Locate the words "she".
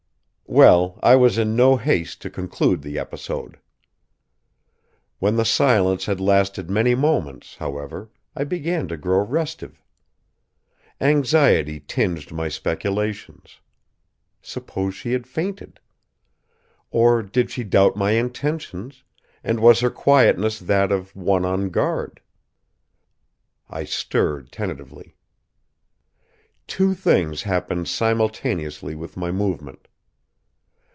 14.93-15.13, 17.49-17.63